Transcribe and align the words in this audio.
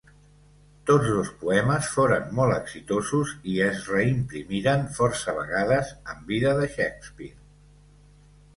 Tots 0.91 1.09
dos 1.15 1.27
poemes 1.41 1.89
foren 1.97 2.25
molt 2.39 2.55
exitosos 2.55 3.35
i 3.55 3.59
es 3.67 3.85
reimprimiren 3.97 4.89
força 4.97 5.37
vegades 5.43 5.95
en 6.15 6.27
vida 6.33 6.57
de 6.63 6.69
Shakespeare. 6.77 7.39